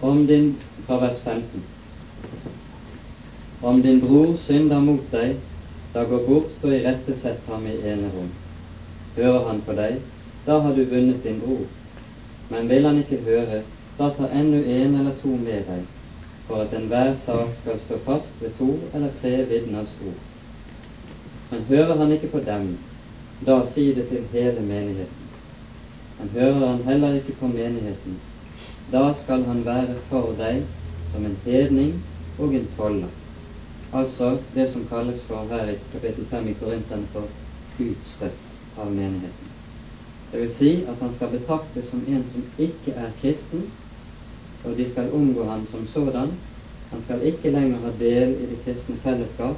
[0.00, 1.75] om din fra vers 15.
[3.62, 5.38] Om din bror synder mot deg,
[5.94, 8.28] da gå bort og irettesett ham i enerom.
[9.16, 10.02] Hører han på deg,
[10.44, 11.64] da har du vunnet din bror.
[12.50, 13.62] Men vil han ikke høre,
[13.96, 15.88] da ta ennå en eller to med deg,
[16.46, 20.20] for at enhver sak skal stå fast ved to eller tre vitners ord.
[21.50, 22.74] Men hører han ikke på dem,
[23.46, 25.28] da si det til hele menigheten.
[26.18, 28.20] Men hører han heller ikke på menigheten,
[28.92, 30.66] da skal han være for deg
[31.12, 32.02] som en hedning
[32.38, 33.22] og en toller.
[33.92, 37.28] Altså det som kalles for her i kapittel 5 i Korinteren for
[37.78, 39.52] utstøtt av menigheten.
[40.32, 43.70] Det vil si at han skal betraktes som en som ikke er kristen,
[44.64, 46.34] og de skal omgå han som sådan.
[46.90, 49.56] Han skal ikke lenger ha del i det kristne fellesskap,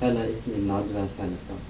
[0.00, 1.66] heller ikke i nadværfellesskap.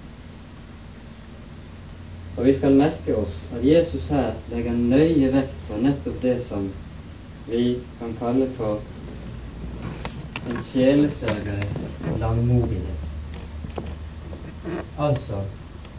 [2.37, 6.71] Og vi skal merke oss at Jesus her legger nøye vekt på nettopp det som
[7.47, 8.81] vi kan kalle for
[10.51, 11.77] en sjelesørgeres
[12.19, 13.01] langmodighet.
[14.99, 15.43] Altså,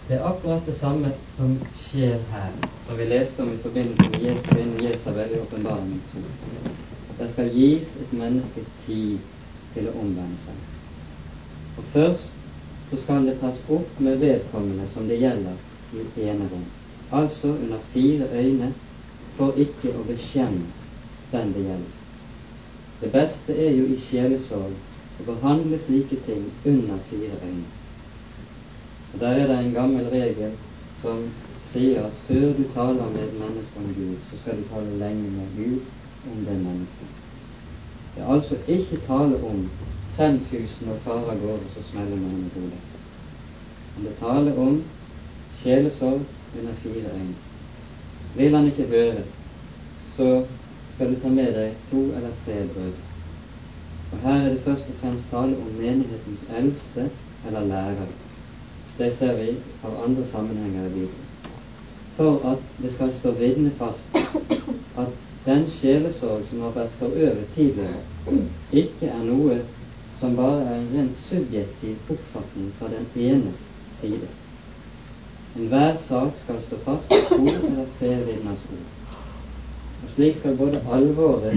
[0.08, 2.52] det er akkurat det samme som skjer her,
[2.88, 6.20] som vi leste om i forbindelse med Jesu kvinne Jesabel i åpenbaringen 2.
[7.20, 9.18] Det skal gis et menneske tid
[9.74, 10.60] til å omvende seg.
[11.78, 12.36] Og først
[12.90, 15.56] så skal det tas opp med vedkommende som det gjelder
[15.96, 16.68] i enerom,
[17.12, 18.74] altså under fire øyne,
[19.38, 20.68] for ikke å bekjenne
[21.32, 21.98] den det gjelder.
[23.02, 24.74] Det beste er jo i sjelesorg
[25.22, 27.70] å behandle slike ting under fire øyne.
[29.14, 30.54] Og Der er det en gammel regel
[31.02, 31.24] som
[31.72, 35.34] sier at før du taler med et menneske om Gud, så skal du tale lenge
[35.34, 35.80] med Gud
[36.32, 37.12] om det mennesket.
[38.16, 39.70] Det er altså ikke tale om
[40.16, 42.82] fremfusende og far av gårde så smeller noen i hodet.
[43.96, 44.82] Men det taler om
[45.64, 46.22] sjelesorg
[46.60, 47.36] under fire øyne.
[48.36, 49.24] Vil han ikke høre,
[50.18, 50.44] så
[51.02, 53.06] skal du ta med deg to eller tre brødre.
[54.12, 57.06] Og Her er det først og fremst tale om menighetens eldste
[57.48, 58.06] eller lærere.
[58.98, 61.26] Det ser vi av andre sammenhenger i Bibelen.
[62.18, 63.34] For at det skal stå
[63.80, 64.22] fast
[64.98, 68.06] at den sjelesorg som har vært forøvet tidligere,
[68.72, 69.60] ikke er noe
[70.20, 73.66] som bare er en rent subjektiv oppfatning fra den enes
[74.02, 74.30] side.
[75.58, 79.01] Enhver sak skal stå fast to eller tre vitners ord.
[80.04, 81.54] Og Slik skal både alvoret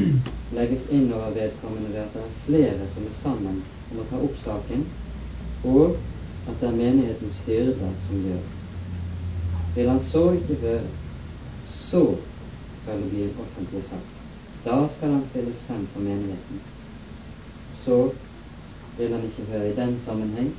[0.52, 4.20] legges inn over vedkommende ved at det er flere som er sammen om å ta
[4.20, 4.84] opp saken,
[5.64, 5.96] og
[6.48, 8.42] at det er menighetens hyrder som gjør.
[9.74, 10.82] Vil han så ikke høre,
[11.66, 12.02] så
[12.82, 14.12] skal det bli en offentlig sak.
[14.64, 16.60] Da skal han stilles frem for menigheten.
[17.84, 17.98] Så
[18.98, 20.52] vil han ikke høre i den sammenheng,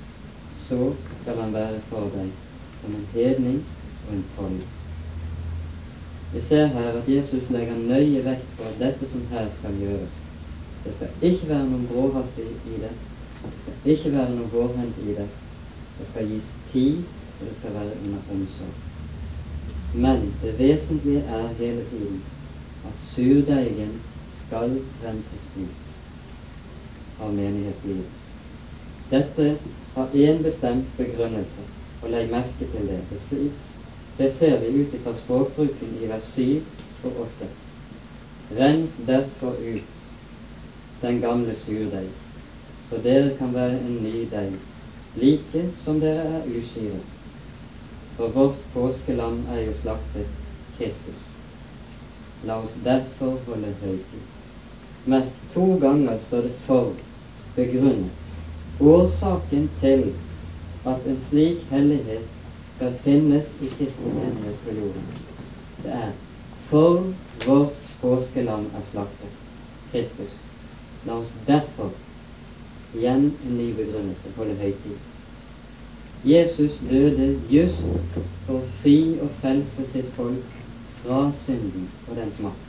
[0.67, 2.33] så skal han være for deg
[2.81, 3.61] som en hedning
[4.07, 4.73] og en toller.
[6.35, 10.15] Vi ser her at Jesus legger nøye vekt på at dette som her skal gjøres,
[10.85, 12.91] det skal ikke være noen bråhast i det,
[13.45, 15.27] Det skal ikke være noen hårhendt i det.
[15.99, 16.97] Det skal gis tid,
[17.39, 18.75] og det skal være under omsorg.
[19.93, 22.23] Men det vesentlige er hele tiden
[22.85, 23.95] at surdeigen
[24.45, 25.95] skal renses ut
[27.21, 28.11] av menighetslivet.
[29.11, 29.57] Dette
[29.95, 31.69] har én bestemt begrunnelse,
[32.01, 32.99] og legg merke til det.
[33.09, 33.21] Det
[34.17, 36.61] ser vi ut fra språkbruken i vers 7
[37.03, 37.47] og 8.
[38.59, 39.95] Rens derfor ut
[41.01, 42.07] den gamle surdeig,
[42.89, 44.53] så dere kan være en ny deig,
[45.15, 47.01] like som dere er usyre.
[48.15, 50.27] For vårt påskelam er jo slaktet
[50.77, 51.25] Kristus.
[52.45, 54.23] La oss derfor holde høytid.
[55.05, 56.93] Merk to ganger står det for
[57.55, 58.11] begrunnet.
[58.79, 60.07] Årsaken til
[60.85, 62.31] at en slik hellighet
[62.75, 65.09] skal finnes i kristne menighet på jorden,
[65.83, 66.11] det er
[66.69, 67.13] for
[67.45, 69.29] vårt påskelam er slaktet,
[69.91, 70.33] Kristus.
[71.05, 71.91] La oss derfor,
[72.97, 74.97] igjen en ny begrunnelse, holde høytid.
[76.25, 77.85] Jesus døde just
[78.47, 80.59] for å fri og frelse sitt folk
[81.03, 82.65] fra synden og dens makt.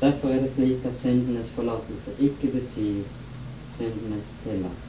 [0.00, 3.02] Derfor er det slik at syndenes forlatelse ikke betyr
[3.76, 4.87] syndenes tillatelse.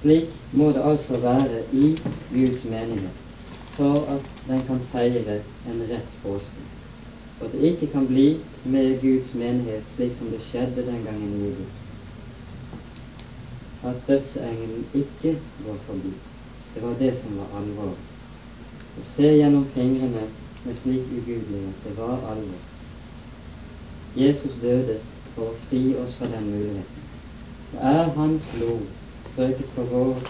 [0.00, 1.98] Slik må det altså være i
[2.30, 3.18] Guds menighet
[3.78, 5.40] for at den kan feire
[5.70, 6.62] en rett påske,
[7.40, 8.28] og det ikke kan bli
[8.64, 11.78] med Guds menighet slik som det skjedde den gangen i Egypt
[13.84, 16.12] at dødsengelen ikke går forbi.
[16.74, 17.94] Det var det som var alvor.
[18.98, 20.24] Å se gjennom fingrene
[20.64, 22.62] med slik ugudelighet, det var alvor.
[24.18, 24.98] Jesus døde
[25.34, 27.06] for å fri oss fra den muligheten.
[27.72, 28.97] Det er Hans blod
[29.38, 30.22] strøket på vår,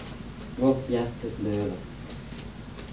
[0.59, 1.77] vårt hjertes dører,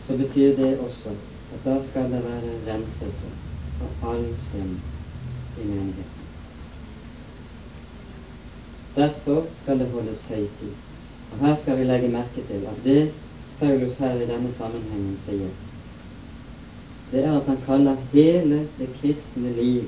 [0.06, 1.10] så betyr det også
[1.52, 3.32] at da skal det være renselse
[3.76, 4.78] for all synd
[5.60, 6.24] i menigheten.
[8.94, 10.72] Derfor skal det holdes høytid.
[11.32, 13.12] Og Her skal vi legge merke til at det
[13.60, 15.52] Paulus her i denne sammenhengen sier,
[17.12, 19.84] det er at han kaller hele det kristne liv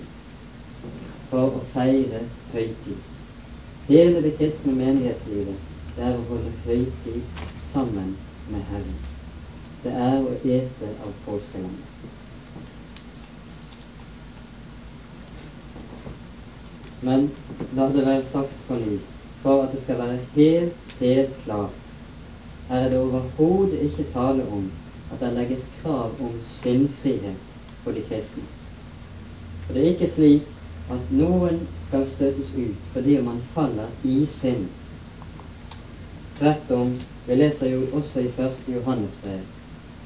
[1.31, 2.21] for å feire
[2.53, 3.01] høytid.
[3.89, 5.68] Hele det kristne menighetslivet
[5.99, 7.39] det er å holde høytid
[7.73, 8.13] sammen
[8.47, 8.99] med Herren.
[9.83, 12.15] Det er å ete av påskelandet.
[17.03, 17.27] Men
[17.75, 19.01] la det være sagt på ny,
[19.43, 21.75] for at det skal være helt, helt klart.
[22.71, 24.71] Her er det overhodet ikke tale om
[25.11, 28.47] at det legges krav om syndfrihet for de kristne.
[29.67, 30.51] For det er ikke slik
[30.95, 34.69] at noen skal støtes ut fordi man faller i synd.
[36.39, 36.93] Tvert om,
[37.27, 39.41] vi leser jo også i første Johannesbrev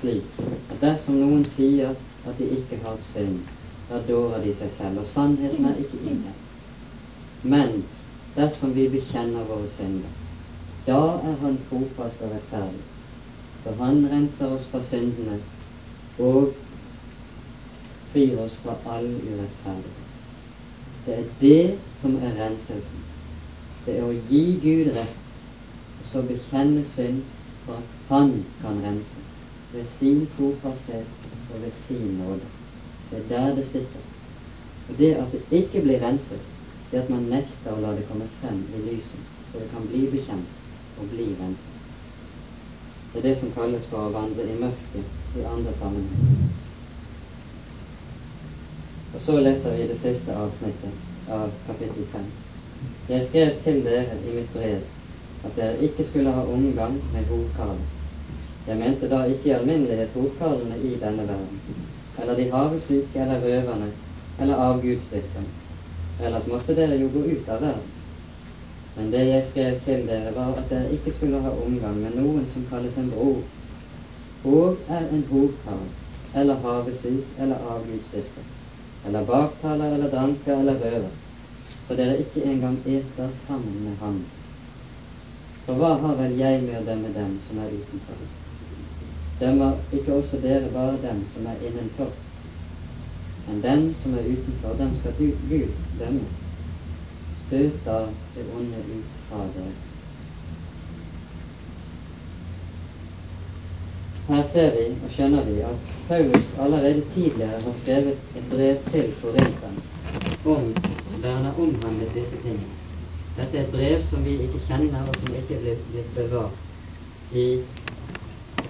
[0.03, 1.93] slik at dersom noen sier
[2.27, 3.43] at de ikke har synd,
[3.91, 6.41] da dårer de seg selv, og sannheten er ikke i dem.
[7.43, 7.85] Men
[8.37, 10.11] dersom vi bekjenner våre synder,
[10.87, 10.99] da
[11.31, 12.83] er Han trofast og rettferdig.
[13.63, 15.39] Så Han renser oss fra syndene
[16.19, 16.55] og
[18.13, 20.09] frir oss fra all urettferdighet.
[21.07, 23.05] Det er det som er renselsen.
[23.87, 25.22] Det er å gi Gud rett,
[26.13, 27.23] og så bekjenne synd
[27.65, 29.21] for at Han kan rense
[29.73, 31.07] ved sin trofasthet
[31.55, 32.41] og ved sin nåde.
[33.11, 34.03] Det er der det stikker.
[34.89, 36.41] Og det at det ikke blir renset,
[36.91, 40.05] det at man nekter å la det komme frem i lyset, så det kan bli
[40.11, 40.53] bekjent
[40.99, 41.81] og bli renset.
[43.15, 46.49] Det er det som kalles for å vandre i mørket i andre sammenhenger.
[49.15, 52.33] Og så leser vi det siste avsnittet av kapittel 5.
[53.09, 54.83] Jeg skrev til dere i mitt brev
[55.45, 57.89] at dere ikke skulle ha omgang med hovkarler.
[58.67, 61.61] Jeg mente da ikke i alminnelighet hovkarlene i denne verden,
[62.21, 63.91] eller de havesyke eller røverne
[64.41, 65.63] eller avgudsdyrkerne
[66.27, 67.91] ellers måtte dere jo gå ut av verden.
[68.97, 72.45] Men det jeg skrev til dere, var at dere ikke skulle ha omgang med noen
[72.53, 73.41] som kalles en bror,
[74.45, 75.87] og er en hovkarl,
[76.35, 78.47] eller havesyk, eller avgudsdyrker,
[79.07, 81.11] eller baktaler, eller dranker, eller røver,
[81.89, 84.23] så dere ikke engang eter sammen med ham.
[85.67, 88.25] For hva har vel jeg med å dømme dem som er utenfor?
[89.41, 92.11] Dømmer ikke også dere bare dem som er innenfor?
[93.47, 96.27] Men dem som er utenfor, dem skal du, Gud dømme.
[97.39, 98.03] Støt da
[98.35, 99.73] det onde ut fra dere.
[104.33, 109.11] Her ser vi og skjønner vi at Paulus allerede tidligere har skrevet et brev til
[109.23, 109.91] korinterne
[110.45, 110.75] om
[111.23, 112.82] der han har omhandlet disse tingene.
[113.37, 117.47] Dette er et brev som vi ikke kjenner, og som ikke er blitt bevart i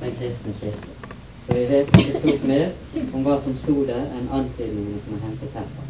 [0.01, 0.95] den kristne kirke.
[1.47, 2.69] Så vi vet ikke stort mer
[3.13, 5.89] om hva som sto der, enn antydningene som er hentet herfra.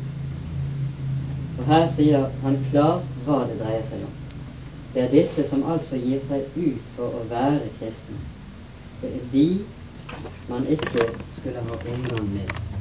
[1.58, 4.16] Og her sier han klart hva det dreier seg om.
[4.94, 8.16] Det er disse som altså gir seg ut for å være kristne.
[9.02, 9.46] Det er de
[10.48, 12.71] man ikke skulle ha omgang med